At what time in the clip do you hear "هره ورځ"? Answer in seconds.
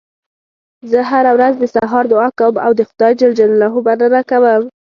1.09-1.53